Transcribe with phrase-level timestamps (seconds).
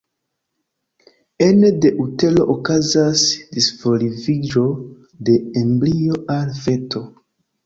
[1.47, 3.27] Ene de utero okazas
[3.59, 4.65] disvolviĝo
[5.29, 7.05] de embrio al feto.